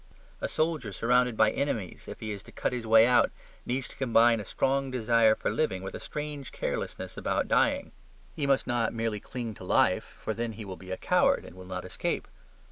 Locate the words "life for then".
9.63-10.53